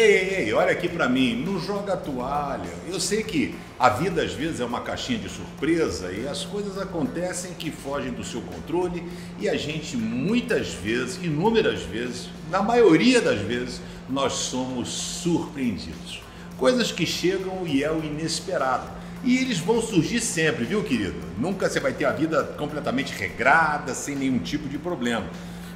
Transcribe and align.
ei, 0.00 0.52
olha 0.52 0.72
aqui 0.72 0.88
para 0.88 1.08
mim, 1.08 1.42
não 1.44 1.60
joga 1.60 1.92
a 1.92 1.96
toalha. 1.96 2.70
Eu 2.88 2.98
sei 2.98 3.22
que 3.22 3.54
a 3.78 3.88
vida 3.88 4.22
às 4.22 4.32
vezes 4.32 4.60
é 4.60 4.64
uma 4.64 4.80
caixinha 4.80 5.18
de 5.18 5.28
surpresa 5.28 6.12
e 6.12 6.26
as 6.26 6.44
coisas 6.44 6.78
acontecem 6.78 7.52
que 7.54 7.70
fogem 7.70 8.12
do 8.12 8.24
seu 8.24 8.40
controle 8.40 9.02
e 9.38 9.48
a 9.48 9.56
gente 9.56 9.96
muitas 9.96 10.68
vezes, 10.72 11.22
inúmeras 11.22 11.82
vezes, 11.82 12.28
na 12.50 12.62
maioria 12.62 13.20
das 13.20 13.40
vezes, 13.40 13.80
nós 14.08 14.32
somos 14.32 14.88
surpreendidos. 14.88 16.22
Coisas 16.56 16.90
que 16.92 17.06
chegam 17.06 17.66
e 17.66 17.82
é 17.84 17.90
o 17.90 18.02
inesperado. 18.02 18.90
E 19.22 19.36
eles 19.36 19.58
vão 19.58 19.82
surgir 19.82 20.20
sempre, 20.20 20.64
viu, 20.64 20.82
querido? 20.82 21.20
Nunca 21.38 21.68
você 21.68 21.78
vai 21.78 21.92
ter 21.92 22.06
a 22.06 22.12
vida 22.12 22.42
completamente 22.56 23.12
regrada, 23.12 23.94
sem 23.94 24.16
nenhum 24.16 24.38
tipo 24.38 24.66
de 24.66 24.78
problema. 24.78 25.26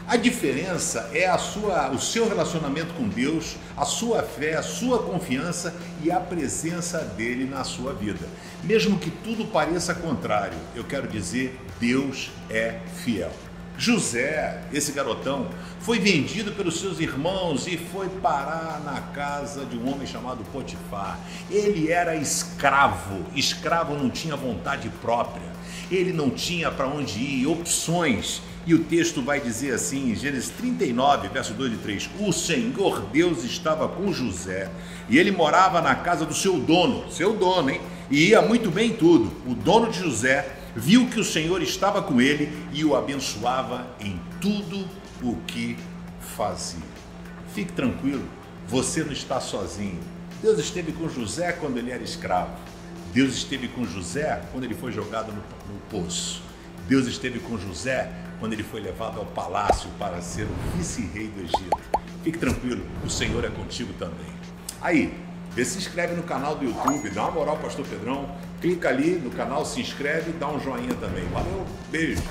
A 0.06 0.16
diferença 0.16 1.10
é 1.14 1.26
a 1.26 1.38
sua, 1.38 1.90
o 1.90 1.98
seu 1.98 2.28
relacionamento 2.28 2.92
com 2.92 3.08
Deus, 3.08 3.56
a 3.74 3.86
sua 3.86 4.22
fé, 4.22 4.54
a 4.54 4.62
sua 4.62 5.02
confiança 5.02 5.74
e 6.02 6.10
a 6.10 6.20
presença 6.20 6.98
dele 6.98 7.46
na 7.46 7.64
sua 7.64 7.94
vida. 7.94 8.28
Mesmo 8.62 8.98
que 8.98 9.10
tudo 9.10 9.46
pareça 9.46 9.94
contrário, 9.94 10.58
eu 10.74 10.84
quero 10.84 11.08
dizer, 11.08 11.58
Deus 11.80 12.30
é 12.50 12.80
fiel. 13.02 13.32
José, 13.76 14.62
esse 14.72 14.92
garotão, 14.92 15.48
foi 15.80 15.98
vendido 15.98 16.52
pelos 16.52 16.78
seus 16.78 17.00
irmãos 17.00 17.66
e 17.66 17.76
foi 17.76 18.08
parar 18.08 18.80
na 18.84 19.00
casa 19.00 19.66
de 19.66 19.76
um 19.76 19.92
homem 19.92 20.06
chamado 20.06 20.44
Potifar. 20.52 21.18
Ele 21.50 21.90
era 21.90 22.14
escravo, 22.14 23.24
escravo 23.34 23.94
não 23.94 24.08
tinha 24.08 24.36
vontade 24.36 24.88
própria, 25.00 25.52
ele 25.90 26.12
não 26.12 26.30
tinha 26.30 26.70
para 26.70 26.86
onde 26.86 27.18
ir, 27.18 27.46
opções. 27.46 28.40
E 28.66 28.72
o 28.72 28.84
texto 28.84 29.20
vai 29.20 29.40
dizer 29.40 29.74
assim, 29.74 30.12
em 30.12 30.14
Gênesis 30.14 30.48
39, 30.50 31.28
verso 31.28 31.52
2 31.52 31.74
e 31.74 31.76
3: 31.76 32.10
O 32.20 32.32
Senhor 32.32 33.02
Deus 33.12 33.44
estava 33.44 33.86
com 33.88 34.10
José 34.10 34.70
e 35.08 35.18
ele 35.18 35.30
morava 35.30 35.82
na 35.82 35.94
casa 35.94 36.24
do 36.24 36.32
seu 36.32 36.58
dono, 36.58 37.10
seu 37.10 37.34
dono, 37.34 37.68
hein? 37.68 37.80
E 38.10 38.28
ia 38.28 38.40
muito 38.40 38.70
bem 38.70 38.90
em 38.90 38.96
tudo. 38.96 39.30
O 39.46 39.54
dono 39.54 39.90
de 39.90 39.98
José 39.98 40.63
viu 40.74 41.08
que 41.08 41.20
o 41.20 41.24
Senhor 41.24 41.62
estava 41.62 42.02
com 42.02 42.20
ele 42.20 42.52
e 42.72 42.84
o 42.84 42.96
abençoava 42.96 43.86
em 44.00 44.20
tudo 44.40 44.86
o 45.22 45.36
que 45.46 45.76
fazia. 46.36 46.82
Fique 47.54 47.72
tranquilo, 47.72 48.24
você 48.66 49.04
não 49.04 49.12
está 49.12 49.40
sozinho. 49.40 50.00
Deus 50.42 50.58
esteve 50.58 50.92
com 50.92 51.08
José 51.08 51.52
quando 51.52 51.78
ele 51.78 51.90
era 51.90 52.02
escravo. 52.02 52.54
Deus 53.12 53.34
esteve 53.34 53.68
com 53.68 53.84
José 53.84 54.42
quando 54.50 54.64
ele 54.64 54.74
foi 54.74 54.92
jogado 54.92 55.32
no, 55.32 55.42
no 55.72 55.80
poço. 55.88 56.42
Deus 56.88 57.06
esteve 57.06 57.38
com 57.38 57.56
José 57.56 58.12
quando 58.40 58.52
ele 58.52 58.62
foi 58.62 58.80
levado 58.80 59.18
ao 59.18 59.26
palácio 59.26 59.88
para 59.98 60.20
ser 60.20 60.42
o 60.42 60.76
vice-rei 60.76 61.28
do 61.28 61.40
Egito. 61.40 61.78
Fique 62.22 62.38
tranquilo, 62.38 62.84
o 63.04 63.08
Senhor 63.08 63.44
é 63.44 63.48
contigo 63.48 63.92
também. 63.94 64.32
Aí, 64.82 65.14
se 65.54 65.78
inscreve 65.78 66.14
no 66.14 66.24
canal 66.24 66.56
do 66.56 66.64
YouTube, 66.64 67.08
dá 67.10 67.22
uma 67.22 67.30
moral, 67.30 67.56
Pastor 67.58 67.86
Pedrão. 67.86 68.28
Clica 68.64 68.88
ali 68.88 69.20
no 69.22 69.30
canal, 69.30 69.62
se 69.62 69.78
inscreve 69.78 70.30
e 70.30 70.32
dá 70.32 70.48
um 70.48 70.58
joinha 70.58 70.94
também. 70.94 71.22
Valeu, 71.26 71.66
beijo. 71.90 72.22